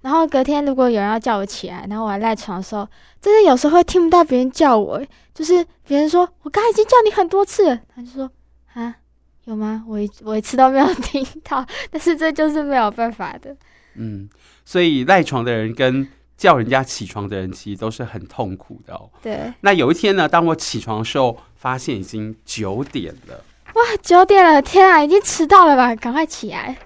[0.00, 2.88] 然后隔天如果有人要叫我起来，然后我还赖床的时候，
[3.20, 5.00] 真的有时候会听不到别人叫我，
[5.34, 8.28] 就是别人说我刚才已经叫你很多次了，他就说
[8.72, 8.96] 啊，
[9.44, 9.84] 有吗？
[9.88, 13.56] 我一我一次都没有 听到，但是这就是没有办法的。
[13.94, 14.28] 嗯，
[14.64, 19.10] 所以赖床的人跟叫人家起床的人其实都是很痛苦的哦。
[19.22, 19.52] 对。
[19.60, 23.44] 那有一天呢，当我起床的时候，发现已经九点了。
[23.74, 24.60] 哇，九点了！
[24.60, 25.94] 天啊，已经迟到了吧？
[25.96, 26.76] 赶快起来！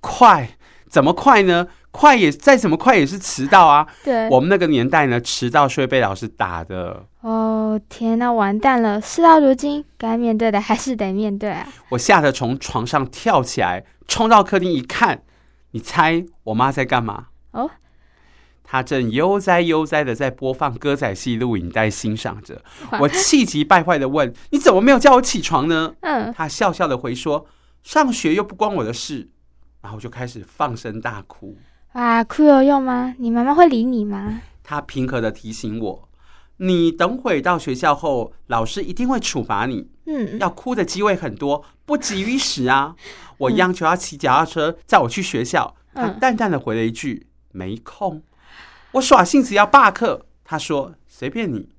[0.00, 0.50] 快！
[0.88, 1.68] 怎么快呢？
[1.92, 3.86] 快也再怎么快也是迟到啊！
[4.04, 7.04] 对，我们那个年代呢，迟到是会被老师打的。
[7.20, 9.00] 哦天哪，完蛋了！
[9.00, 11.66] 事到如今，该面对的还是得面对啊！
[11.90, 15.22] 我吓得从床上跳起来，冲到客厅一看，
[15.72, 17.26] 你猜我妈在干嘛？
[17.50, 17.70] 哦，
[18.62, 22.62] 她正悠哉悠哉的在播放歌仔戏录影带，欣赏着。
[23.00, 27.46] 我气急败坏的问：“你怎么没有叫我起床呢？”嗯，她笑笑的回说
[27.82, 29.28] ：“上学又不关我的事。”
[29.82, 31.56] 然后就开始放声大哭。
[31.92, 33.14] 啊，哭有用吗？
[33.18, 34.42] 你妈妈会理你吗？
[34.62, 36.08] 他平和的提醒我
[36.58, 39.88] ：“你等会到学校后，老师一定会处罚你。
[40.06, 42.94] 嗯，要哭的机会很多，不急于时啊。”
[43.38, 48.22] 我央求他骑脚踏车载我去学校，他淡淡的回了一句：“没空。”
[48.92, 51.70] 我耍性子要罢课，他说：“随便你，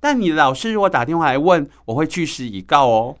[0.00, 3.16] 但你的老师如果打电话来问，我会据实以告哦。”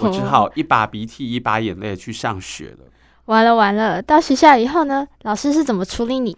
[0.00, 2.78] 我只好一把鼻涕一把眼泪去上学了。
[3.26, 5.06] 完了完了，到学校以后呢？
[5.22, 6.36] 老师是怎么处理你？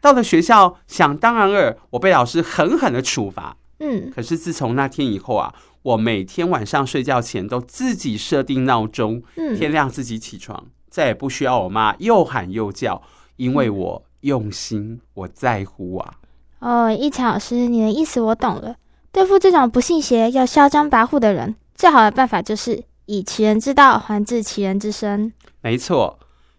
[0.00, 3.56] 到了学校，想当然尔，我被老师狠狠的处罚。
[3.80, 13.02] 嗯，可是自从那天以后啊，我每天晚上睡觉前都自己设定闹钟，嗯，天亮自己起床，再也不需要我妈又喊又叫，
[13.36, 16.14] 因为我用心，我在乎啊。
[16.60, 18.76] 哦，一强老师，你的意思我懂了。
[19.10, 25.32] 对付这种不信邪又嚣张跋扈的人，最好的办法就是以其人之道还治其人之身。
[25.60, 26.17] 没错。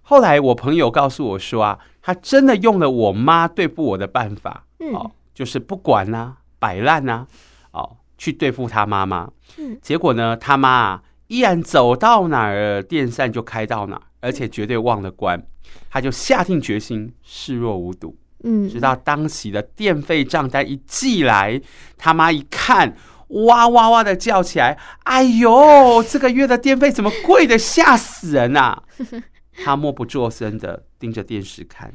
[0.09, 7.27] 后来我朋友告诉我说啊，他真的用了我妈对付我的办法，嗯、哦，就是不管啊，摆烂啊，
[7.73, 9.29] 哦，去对付他妈妈。
[9.59, 15.45] 嗯，结果呢，他妈啊，依然走到哪儿电扇就开到哪儿，而且绝对忘了关。
[15.91, 18.17] 他就下定决心视若无睹。
[18.43, 21.61] 嗯，直到当期的电费账单一寄来，
[21.99, 22.95] 他妈一看，
[23.27, 28.81] 哇哇哇的叫起来：“哎呦，这个月的电费怎么贵的吓死人啊！”
[29.63, 31.93] 他默不作声的盯着电视看，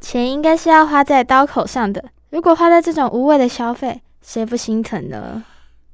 [0.00, 2.04] 钱应该是要花在刀口上的。
[2.30, 5.44] 如果花在这种无谓的消费，谁不心疼呢？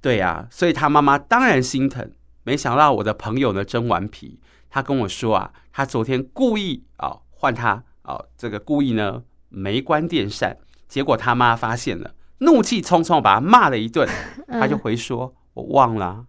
[0.01, 2.11] 对呀、啊，所以他妈妈当然心疼。
[2.43, 4.41] 没想到我的朋友呢，真顽皮。
[4.71, 7.69] 他跟我说啊，他昨天故意啊换他
[8.03, 10.57] 啊哦，这个故意呢没关电扇，
[10.89, 14.09] 结果他妈发现了，怒气冲冲把他骂了一顿，
[14.49, 16.25] 他就回说：“我忘了。”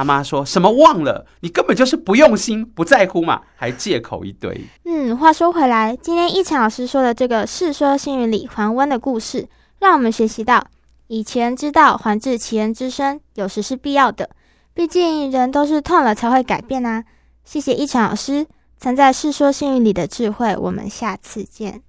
[0.00, 1.26] 他妈说什么忘了？
[1.40, 4.58] 你根本就是不用心、不在乎嘛，还借口一堆。
[4.86, 9.46] 嗯，话说回来，今天一晨老师说的这个《世说新语》里还温的故事，
[9.78, 10.66] 让我们学习到
[11.08, 14.30] 以其人之道还治其人之身，有时是必要的。
[14.72, 17.04] 毕竟人都是痛了才会改变啊。
[17.44, 18.46] 谢谢一晨老师
[18.78, 21.82] 藏在《世说新语》里的智慧，我们下次见。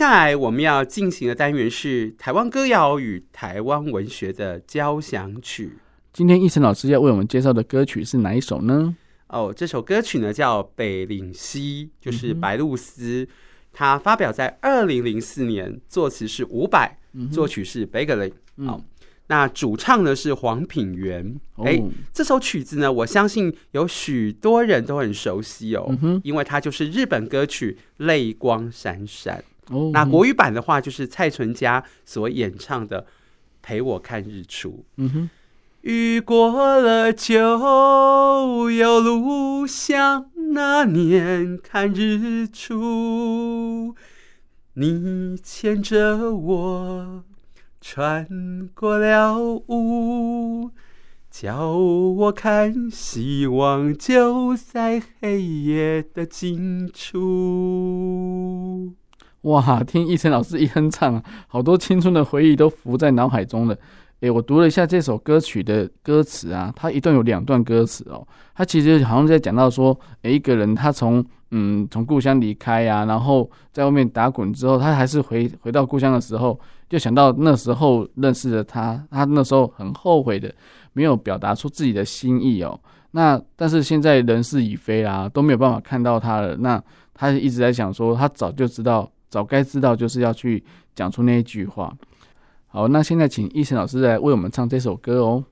[0.00, 5.76] 下来我们要进行的单元是台湾歌谣与台湾文学的交响曲。
[6.10, 8.96] 今天奕晨老师要为我们介绍的歌曲是哪一首呢？
[9.26, 13.28] 哦，这首歌曲呢叫《北岭西》，就是白露丝。
[13.74, 16.92] 它发表在二零零四年，作词是伍佰，
[17.30, 18.32] 作曲是 Beglery。
[18.64, 18.82] 好，
[19.26, 21.38] 那主唱呢是黄品源。
[21.56, 25.94] 哎、哦，这首曲子呢，我相信有许多人都很熟悉哦，
[26.24, 27.76] 因为它就是日本歌曲
[28.06, 29.36] 《泪光闪闪》。
[29.70, 33.02] 哦，那国语版的话，就是蔡淳佳所演唱的
[33.62, 34.70] 《陪我看日出》。
[34.96, 35.30] 嗯哼，
[35.82, 43.94] 雨过了就有路，像那年看日出。
[44.74, 47.24] 你牵着我
[47.80, 50.70] 穿过了雾，
[51.30, 58.94] 叫我看希望就在黑夜的尽处。
[59.42, 63.76] 哇，听奕晨老师一哼唱啊，好多青春的回忆都浮在脑海中了。
[64.20, 68.26] 诶，我读了一下这首歌曲的歌词啊，它一段有两段歌词哦。
[68.54, 76.60] 它其实好像在讲到说，诶，一个人他从嗯从故乡离开呀、啊，然后在外面打滚之后，他还是回回到故乡的时候，
[76.90, 80.54] 就想到那时候认识的他，他那时候很后悔的，
[80.92, 82.78] 没有表达出自己的心意哦。
[83.12, 86.58] 那但是现在人事已非啦，都没有办法看到他了。
[86.58, 86.82] 那
[87.14, 89.10] 他一直在想说，他早就知道。
[89.30, 90.62] 早该知道，就是要去
[90.94, 91.96] 讲出那一句话。
[92.66, 95.44] 好，那现在请奕成老师来为我们唱这首歌哦。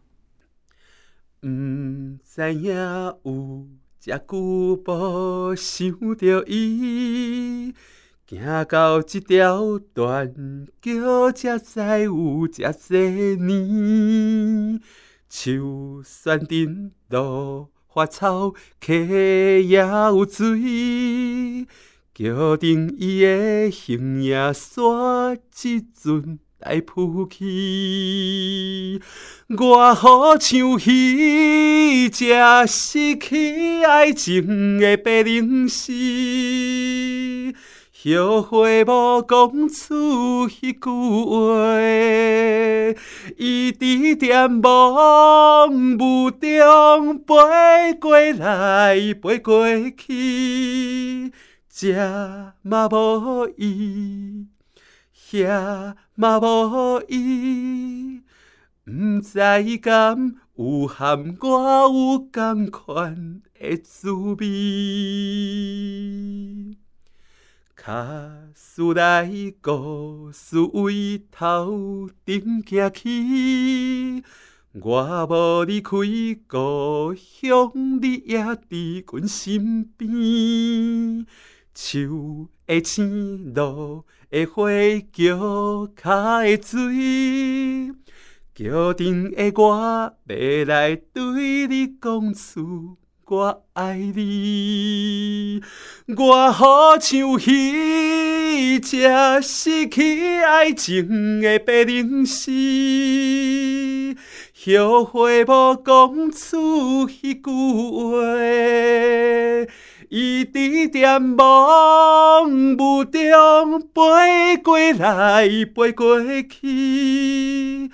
[1.43, 2.75] 嗯，知影
[3.23, 3.67] 有
[4.01, 7.73] 这久无想着伊，
[8.29, 10.35] 行到这条断
[10.83, 12.99] 桥，才知有这多
[13.45, 14.81] 年。
[15.29, 21.67] 树山顶落花草，溪也有水。
[22.19, 29.01] 桥顶伊的形影煞一阵来浮去，
[29.57, 35.93] 我好像彼这失去爱情的白灵丝，
[38.03, 40.91] 后悔无讲出迄句
[41.25, 42.99] 话，
[43.37, 49.65] 伊伫电梦雾中飞过来，飞过
[49.97, 51.33] 去。
[51.81, 51.95] 这
[52.63, 54.49] 嘛无伊，
[55.15, 58.21] 遐嘛无伊，
[58.87, 59.39] 毋知
[59.81, 64.37] 敢有含我有同款的滋味。
[67.77, 69.31] 卡斯来
[69.63, 74.25] 故事为头顶行去，
[74.83, 75.91] 我无离开
[76.49, 77.71] 故乡，
[78.03, 81.25] 你也伫阮身边。
[81.81, 84.69] 树的青露的花
[85.13, 87.95] 桥下的水，
[88.53, 95.63] 桥顶的我要来对你讲出我爱你。
[96.17, 99.07] 我好像彼只
[99.41, 102.51] 失去爱情的白灵丝，
[104.75, 107.51] 后悔无讲出迄句
[107.93, 108.19] 话。
[110.11, 117.91] 伊伫点梦雾中飞过来，飞过去，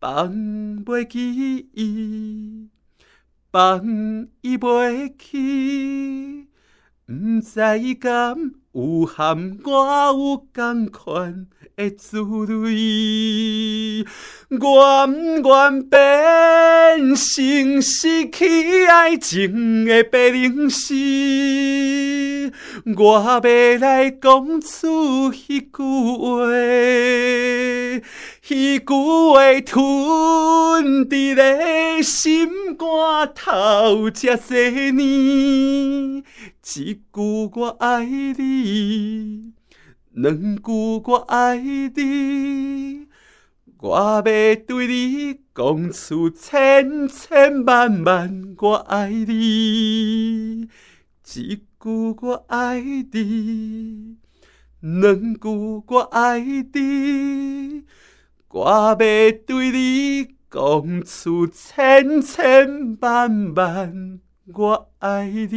[0.00, 2.68] 放袂记伊，
[3.52, 3.84] 放
[4.40, 6.47] 伊袂去，
[7.10, 7.58] 毋知
[7.94, 8.36] 敢
[8.72, 14.04] 有含我有同款的滋味。
[14.60, 22.52] 我毋愿变成失去爱情的白灵丝，
[22.94, 23.40] 我要
[23.78, 25.82] 来讲出迄句
[26.18, 26.44] 话，
[28.46, 34.56] 迄句话吞伫咧心肝头遮多
[34.90, 36.22] 年，
[36.76, 39.54] 一句我爱你，
[40.12, 43.08] 两句我爱你。
[43.80, 54.16] 我要对你讲出千千万万我爱你，一句我爱你，
[54.80, 57.84] 两句我爱你。
[58.50, 64.20] 我要对你讲出千千万万
[64.54, 65.48] 我爱你。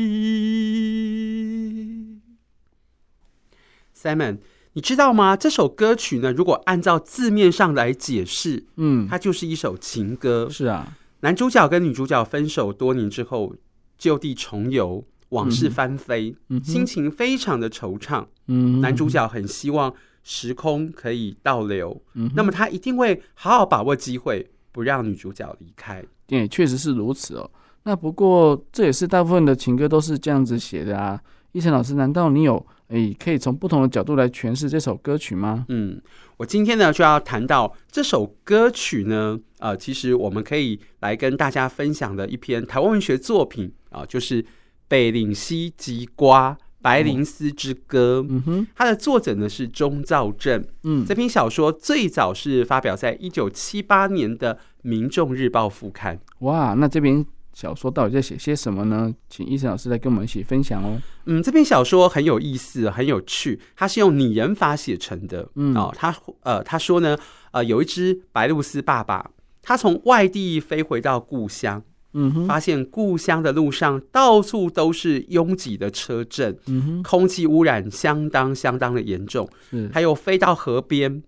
[3.96, 4.39] Simon。
[4.74, 5.36] 你知道吗？
[5.36, 10.48] 这首歌曲呢，如果按照字面上来解释，嗯，它就是一首情歌。
[10.50, 13.54] 是啊，男主角跟女主角分手多年之后，
[13.98, 18.26] 就地重游，往事翻飞，嗯、心情非常的惆怅。
[18.48, 26.02] 嗯，男主角很希望时空可以倒流，嗯，那么他一定会好好把握机会，不让女主角离开。
[26.26, 27.52] 对，确实是如此哦。
[27.84, 31.20] 那不过这也是大部分的情歌都是这样子写的啊。
[31.54, 32.66] 奕晨老师，难道你有？
[32.88, 35.66] 诶，可以从不同的角度来诠释这首歌曲吗？
[35.70, 36.02] 嗯，
[36.36, 44.44] 我今天呢就要谈到这首歌曲呢，呃，其实我们可以来跟大家分享的一篇台湾文学作品啊，呃，就是
[44.90, 46.52] 《北岭西吉瓜》
[46.82, 48.22] 《白灵丝之歌》。
[48.30, 50.62] 嗯哼，它的作者呢是钟兆政。
[50.84, 56.20] 嗯，这篇小说最早是发表在一九七八年的《民众日报》副刊。
[56.40, 57.26] 哇，那这边。
[57.54, 59.14] 小说到底在写些什么呢？
[59.30, 61.02] 请医生老师来跟我们一起分享哦。
[61.26, 63.60] 嗯，这篇小说很有意思，很有趣。
[63.76, 65.49] 它是用拟人法写成的。
[65.56, 67.18] 嗯哦，他呃他说呢，
[67.52, 69.32] 呃有一只白鹭鸶爸爸，
[69.62, 71.84] 他从外地飞回到故乡，
[72.14, 79.47] 嗯哼，发现故乡的路上到处都是拥挤的车阵，嗯哼，空气污染相当相当的严重。
[79.72, 81.22] 嗯，还有飞到河边。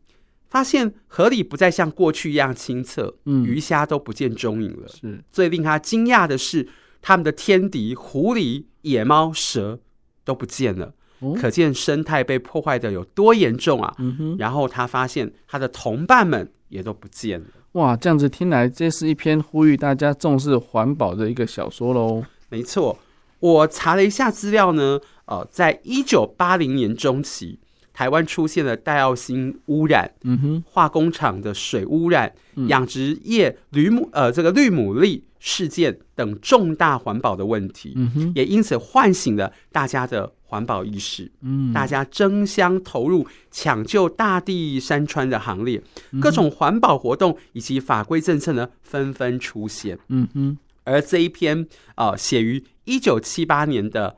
[0.54, 4.88] 发现河里不再像过去一样清澈，嗯，鱼虾都不见踪影了。
[4.88, 6.70] 是，最令他惊讶的是，
[7.02, 9.80] 他们的天敌狐狸、野猫、蛇
[10.24, 13.96] 都不见了，哦，可见生态被破坏的有多严重啊！
[13.98, 17.48] 嗯，然后他发现他的同伴们也都不见了。
[17.72, 22.24] 哇，这样子听来，这是一篇呼吁大家重视环保的一个小说喽。
[22.50, 23.00] 没错，
[23.40, 27.58] 我查了一下资料呢，呃，在一九八零年中期。
[27.94, 32.34] 台湾出现了戴奥辛污染，嗯哼，化工厂的水污染，
[32.68, 45.82] 养、嗯、殖业绿母呃这个绿牡蛎事件等重大环保的问题，嗯哼，也因此唤醒了大家的环保意识，嗯，大家争相投入抢救大地山川的行列，
[46.12, 54.10] 嗯、各种环保活动以及法规政策呢纷纷出现，嗯哼，而这一篇啊写于一九七八年的《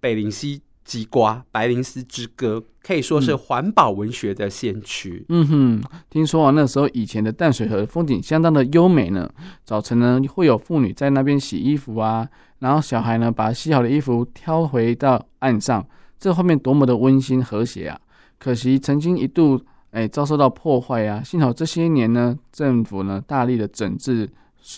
[0.00, 1.20] 白灵丝之歌》
[1.50, 2.58] 《白灵斯之歌》。
[2.82, 5.26] 可以说是环保文学的先驱。
[5.28, 9.28] 嗯哼，听说啊，那时候以前的淡水河风景相当的优美呢。
[9.64, 12.28] 早晨呢，会有妇女在那边洗衣服啊，
[12.60, 15.84] 然后小孩呢把洗好的衣服挑回到岸上，
[16.16, 18.00] 这画面多么的温馨和谐啊！
[18.38, 19.60] 可惜曾经一度
[19.90, 24.30] 哎遭受到破坏啊，幸好这些年呢，政府呢大力的整治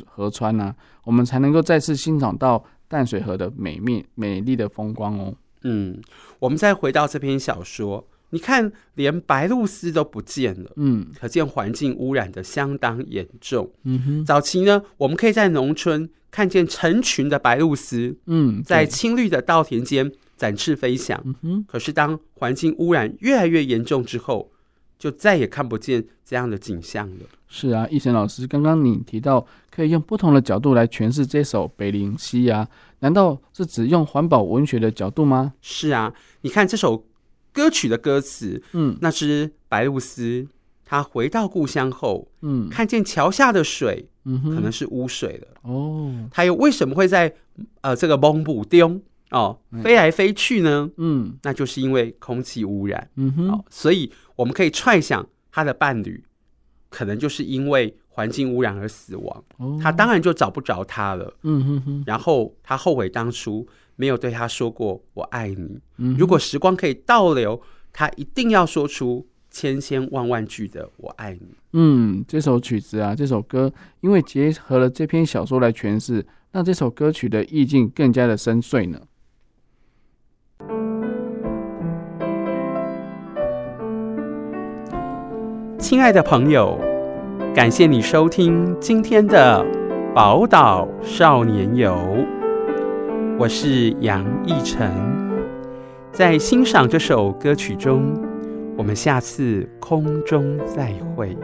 [0.06, 5.34] 河川呢、啊，我们才能够再次欣赏到淡水河的美丽美丽的风光哦。
[5.62, 6.00] 嗯，
[6.38, 13.72] 我们再回到这篇小说，你看，连白鹭鸶都不见了，嗯，可见环境污染的相当严重。
[13.84, 21.20] 嗯哼，早期呢，我们可以在农村看见成群的白鹭鸶，嗯，在青绿的稻田间展翅飞翔。
[21.24, 24.52] 嗯哼，可是当环境污染越来越严重之后，
[24.99, 27.26] 就再也看不见这样的景象了。
[27.46, 32.68] 是啊，奕宸老师，刚刚你提到可以用不同的角度来诠释这首《北林溪》啊，
[32.99, 35.55] 难道是指用环保文学的角度吗？
[35.62, 37.07] 是啊，你看这首
[37.53, 40.49] 歌曲的歌词，嗯，那只白鹭鸶，
[40.84, 47.34] 它回到故乡后，嗯，看见桥下的水，嗯哼，可能是污水了，哦，它又为什么会在
[47.80, 50.90] 呃这个蒙古丁哦飞来飞去呢？
[50.96, 56.24] 嗯，那就是因为空气污染，嗯哼，哦，所以我们可以揣想他的伴侣。
[56.90, 61.36] 可能就是因为环境污染而死亡，哦、他当然就找不着他了。
[61.42, 62.04] 嗯哼哼。
[62.06, 65.78] 然后他后悔当初没有对他说过“我爱你”。
[65.98, 67.60] 嗯、如果时光可以倒流，
[67.92, 71.54] 他一定要说出千千万万句的“我爱你”。
[71.74, 73.70] 嗯，这首曲子啊，这首歌，
[74.00, 78.98] 因为结合了这篇小说来诠释，让这首歌曲的意境更加的深邃呢。
[85.78, 86.76] 亲爱的朋友，
[87.54, 89.64] 感谢你收听今天的
[90.12, 91.96] 宝岛少年游。
[93.38, 94.90] 我是杨逸晨，
[96.10, 98.12] 在欣赏这首歌曲中，
[98.76, 101.36] 我们下次空中再会。